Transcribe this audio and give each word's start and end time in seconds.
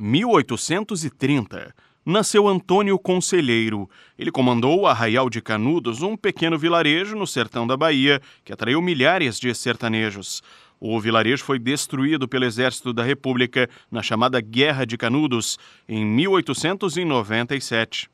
1830. 0.00 1.74
Nasceu 2.06 2.48
Antônio 2.48 2.98
Conselheiro. 2.98 3.88
Ele 4.18 4.30
comandou 4.30 4.86
Arraial 4.86 5.28
de 5.28 5.42
Canudos, 5.42 6.00
um 6.00 6.16
pequeno 6.16 6.58
vilarejo 6.58 7.14
no 7.14 7.26
sertão 7.26 7.66
da 7.66 7.76
Bahia 7.76 8.22
que 8.42 8.52
atraiu 8.52 8.80
milhares 8.80 9.38
de 9.38 9.54
sertanejos. 9.54 10.42
O 10.80 10.98
vilarejo 10.98 11.44
foi 11.44 11.58
destruído 11.58 12.26
pelo 12.26 12.46
Exército 12.46 12.94
da 12.94 13.04
República 13.04 13.68
na 13.90 14.02
chamada 14.02 14.40
Guerra 14.40 14.86
de 14.86 14.96
Canudos 14.96 15.58
em 15.86 16.02
1897. 16.02 18.08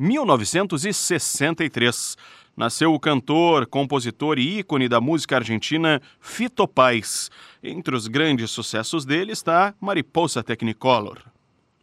1963. 0.00 2.16
Nasceu 2.56 2.94
o 2.94 2.98
cantor, 2.98 3.66
compositor 3.66 4.38
e 4.38 4.60
ícone 4.60 4.88
da 4.88 4.98
música 4.98 5.36
argentina 5.36 6.00
Fito 6.18 6.66
Paz. 6.66 7.30
Entre 7.62 7.94
os 7.94 8.06
grandes 8.06 8.50
sucessos 8.50 9.04
dele 9.04 9.32
está 9.32 9.74
Mariposa 9.78 10.42
Technicolor. 10.42 11.18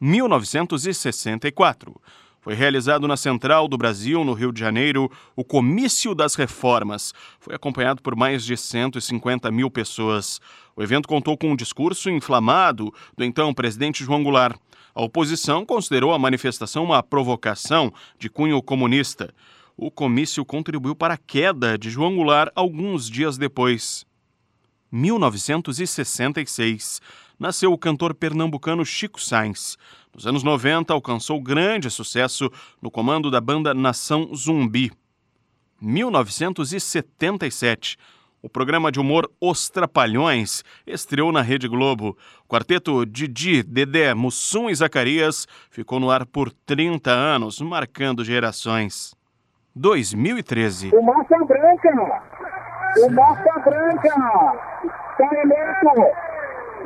1964. 0.02 2.02
Foi 2.48 2.56
realizado 2.56 3.10
na 3.10 3.18
Central 3.18 3.68
do 3.68 3.78
Brasil, 3.78 4.24
no 4.24 4.32
Rio 4.32 4.54
de 4.54 4.62
Janeiro, 4.62 5.12
o 5.36 5.44
Comício 5.44 6.16
das 6.16 6.34
Reformas. 6.34 7.14
Foi 7.42 7.54
acompanhado 7.54 8.02
por 8.02 8.16
mais 8.16 8.46
de 8.46 8.56
150 8.56 9.52
mil 9.52 9.70
pessoas. 9.70 10.40
O 10.74 10.82
evento 10.82 11.10
contou 11.10 11.38
com 11.38 11.52
um 11.52 11.58
discurso 11.58 12.10
inflamado 12.10 12.94
do 13.18 13.26
então 13.26 13.54
presidente 13.54 14.02
João 14.02 14.24
Goulart. 14.24 14.56
A 14.96 15.04
oposição 15.04 15.66
considerou 15.66 16.14
a 16.14 16.20
manifestação 16.20 16.86
uma 16.86 17.04
provocação 17.04 17.92
de 18.18 18.30
cunho 18.30 18.64
comunista. 18.64 19.34
O 19.76 19.92
comício 19.92 20.46
contribuiu 20.46 20.96
para 20.96 21.16
a 21.16 21.18
queda 21.18 21.78
de 21.78 21.90
João 21.90 22.16
Goulart 22.16 22.50
alguns 22.56 23.10
dias 23.10 23.38
depois. 23.38 24.06
1966 24.90 27.02
nasceu 27.38 27.72
o 27.72 27.78
cantor 27.78 28.14
pernambucano 28.14 28.86
Chico 28.86 29.22
Sainz. 29.22 29.78
Nos 30.18 30.26
anos 30.26 30.42
90, 30.42 30.92
alcançou 30.92 31.40
grande 31.40 31.92
sucesso 31.92 32.52
no 32.82 32.90
comando 32.90 33.30
da 33.30 33.40
banda 33.40 33.72
Nação 33.72 34.34
Zumbi. 34.34 34.92
1977, 35.80 38.00
o 38.42 38.50
programa 38.50 38.92
de 38.92 39.00
humor 39.00 39.30
Os 39.40 39.70
Trapalhões 39.70 40.64
estreou 40.88 41.32
na 41.32 41.44
Rede 41.44 41.68
Globo. 41.68 42.18
O 42.44 42.48
quarteto 42.52 43.06
Didi, 43.06 43.62
Dedé, 43.62 44.16
Mussum 44.16 44.72
e 44.72 44.76
Zacarias 44.76 45.48
ficou 45.70 46.00
no 46.00 46.10
ar 46.10 46.26
por 46.26 46.52
30 46.52 47.12
anos, 47.12 47.62
marcando 47.62 48.26
gerações. 48.26 49.14
2013. 49.76 50.96
O 50.96 51.02
Massa 51.04 51.38
Branca! 51.46 51.90
O 53.06 53.12
Massa 53.12 53.60
Branca! 53.60 54.16
Eleito 55.20 56.37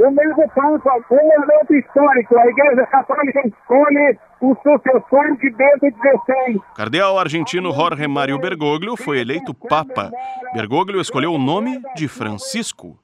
o 0.02 0.12
mesmo 0.12 0.50
Papa, 0.50 1.06
um 1.12 1.28
momento 1.28 1.74
histórico. 1.76 2.38
A 2.38 2.48
Igreja 2.48 2.86
Católica 2.88 3.48
escolhe 3.48 4.18
o 4.42 4.56
sucessor 4.56 5.38
de 5.38 5.52
Bento 5.52 5.86
XVI. 5.98 6.62
Cardeal 6.76 7.20
argentino 7.20 7.72
Jorge 7.72 8.08
Mário 8.08 8.40
Bergoglio 8.40 8.98
foi 8.98 9.20
eleito 9.20 9.54
Papa. 9.54 10.12
Bergoglio 10.54 11.00
escolheu 11.00 11.34
o 11.34 11.38
nome 11.38 11.80
de 11.96 12.08
Francisco. 12.08 12.98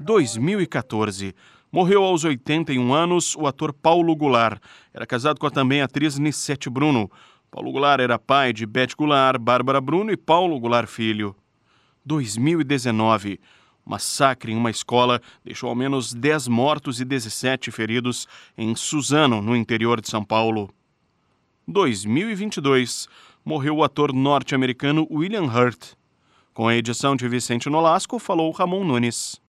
2014. 0.00 1.34
Morreu 1.72 2.04
aos 2.04 2.24
81 2.24 2.92
anos 2.92 3.34
o 3.34 3.46
ator 3.46 3.72
Paulo 3.72 4.14
Goulart. 4.14 4.60
Era 4.92 5.06
casado 5.06 5.38
com 5.40 5.46
a 5.46 5.50
também 5.50 5.80
atriz 5.80 6.18
Nissete 6.18 6.68
Bruno. 6.68 7.10
Paulo 7.50 7.72
Goulart 7.72 8.00
era 8.00 8.18
pai 8.18 8.52
de 8.52 8.66
Beth 8.66 8.94
Goulart, 8.96 9.40
Bárbara 9.40 9.80
Bruno 9.80 10.12
e 10.12 10.16
Paulo 10.16 10.60
Goulart 10.60 10.86
Filho. 10.86 11.34
2019. 12.04 13.40
Massacre 13.86 14.52
em 14.52 14.56
uma 14.56 14.70
escola 14.70 15.22
deixou 15.44 15.68
ao 15.68 15.76
menos 15.76 16.12
10 16.12 16.48
mortos 16.48 17.00
e 17.00 17.04
17 17.04 17.70
feridos 17.70 18.26
em 18.58 18.74
Suzano, 18.74 19.40
no 19.40 19.54
interior 19.54 20.00
de 20.00 20.10
São 20.10 20.24
Paulo. 20.24 20.68
2022. 21.68 23.08
Morreu 23.44 23.76
o 23.76 23.84
ator 23.84 24.12
norte-americano 24.12 25.06
William 25.08 25.44
Hurt. 25.44 25.94
Com 26.52 26.66
a 26.66 26.74
edição 26.74 27.14
de 27.14 27.28
Vicente 27.28 27.70
Nolasco, 27.70 28.18
falou 28.18 28.50
Ramon 28.50 28.82
Nunes. 28.82 29.40